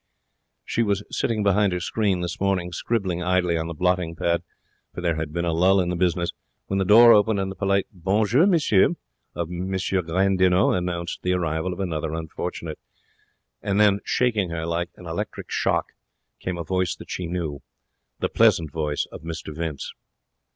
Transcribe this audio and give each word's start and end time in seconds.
She 0.65 0.81
was 0.81 1.03
sitting 1.11 1.43
behind 1.43 1.73
her 1.73 1.79
screen 1.79 2.21
this 2.21 2.39
morning, 2.39 2.71
scribbling 2.71 3.21
idly 3.21 3.55
on 3.55 3.67
the 3.67 3.75
blotting 3.75 4.15
pad, 4.15 4.41
for 4.95 4.99
there 4.99 5.13
had 5.15 5.31
been 5.31 5.45
a 5.45 5.53
lull 5.53 5.79
in 5.79 5.89
the 5.89 5.95
business, 5.95 6.31
when 6.65 6.79
the 6.79 6.85
door 6.85 7.13
opened, 7.13 7.39
and 7.39 7.51
the 7.51 7.55
polite, 7.55 7.85
'Bonjour, 7.93 8.47
monsieur,' 8.47 8.95
of 9.35 9.51
M. 9.51 9.71
Gandinot 9.75 10.73
announced 10.75 11.19
the 11.21 11.33
arrival 11.33 11.71
of 11.71 11.79
another 11.79 12.15
unfortunate. 12.15 12.79
And 13.61 13.79
then, 13.79 13.99
shaking 14.03 14.49
her 14.49 14.65
like 14.65 14.89
an 14.95 15.05
electric 15.05 15.51
shock, 15.51 15.89
came 16.39 16.57
a 16.57 16.63
voice 16.63 16.95
that 16.95 17.11
she 17.11 17.27
knew 17.27 17.61
the 18.19 18.27
pleasant 18.27 18.71
voice 18.71 19.05
of 19.11 19.21
Mr 19.21 19.55
Vince. 19.55 19.93